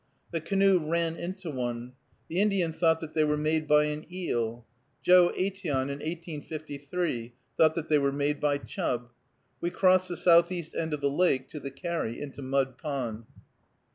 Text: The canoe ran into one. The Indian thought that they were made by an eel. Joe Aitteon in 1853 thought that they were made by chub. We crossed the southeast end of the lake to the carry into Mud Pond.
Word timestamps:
The 0.31 0.41
canoe 0.41 0.79
ran 0.79 1.15
into 1.15 1.51
one. 1.51 1.93
The 2.27 2.41
Indian 2.41 2.73
thought 2.73 3.01
that 3.01 3.13
they 3.13 3.23
were 3.23 3.37
made 3.37 3.67
by 3.67 3.83
an 3.83 4.07
eel. 4.11 4.65
Joe 5.03 5.29
Aitteon 5.37 5.91
in 5.91 5.99
1853 5.99 7.33
thought 7.55 7.75
that 7.75 7.87
they 7.87 7.99
were 7.99 8.11
made 8.11 8.39
by 8.39 8.57
chub. 8.57 9.11
We 9.59 9.69
crossed 9.69 10.09
the 10.09 10.17
southeast 10.17 10.73
end 10.73 10.95
of 10.95 11.01
the 11.01 11.11
lake 11.11 11.49
to 11.49 11.59
the 11.59 11.69
carry 11.69 12.19
into 12.19 12.41
Mud 12.41 12.79
Pond. 12.79 13.25